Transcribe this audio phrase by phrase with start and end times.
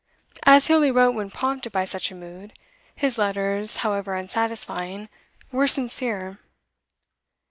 [0.47, 2.57] As he only wrote when prompted by such a mood,
[2.95, 5.09] his letters, however unsatisfying,
[5.51, 6.39] were sincere.